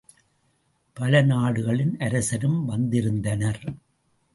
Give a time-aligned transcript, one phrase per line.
[0.97, 3.63] பல நாடுகளின் அரசரும் வந்திருந்தனர்.